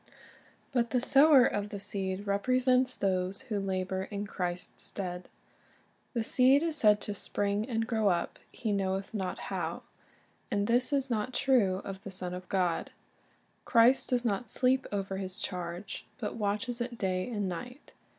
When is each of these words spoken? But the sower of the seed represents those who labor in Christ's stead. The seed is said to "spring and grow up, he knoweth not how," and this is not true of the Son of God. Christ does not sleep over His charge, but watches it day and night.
But 0.71 0.89
the 0.89 0.99
sower 0.99 1.45
of 1.45 1.69
the 1.69 1.79
seed 1.79 2.25
represents 2.25 2.97
those 2.97 3.41
who 3.43 3.59
labor 3.59 4.05
in 4.05 4.25
Christ's 4.25 4.81
stead. 4.81 5.29
The 6.15 6.23
seed 6.23 6.63
is 6.63 6.75
said 6.77 6.99
to 7.01 7.13
"spring 7.13 7.69
and 7.69 7.85
grow 7.85 8.07
up, 8.07 8.39
he 8.51 8.71
knoweth 8.71 9.13
not 9.13 9.37
how," 9.53 9.83
and 10.49 10.65
this 10.65 10.91
is 10.91 11.11
not 11.11 11.35
true 11.35 11.83
of 11.85 12.01
the 12.03 12.09
Son 12.09 12.33
of 12.33 12.49
God. 12.49 12.89
Christ 13.63 14.09
does 14.09 14.25
not 14.25 14.49
sleep 14.49 14.87
over 14.91 15.17
His 15.17 15.37
charge, 15.37 16.07
but 16.17 16.35
watches 16.35 16.81
it 16.81 16.97
day 16.97 17.29
and 17.29 17.47
night. 17.47 17.93